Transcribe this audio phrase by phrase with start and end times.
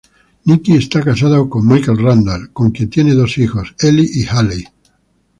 [0.47, 4.63] Nikki está casada con Michael Randall, con quien tiene dos hijas Elly y Hayley.